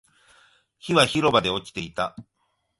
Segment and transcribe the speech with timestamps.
[0.79, 2.15] 火は広場で起きていた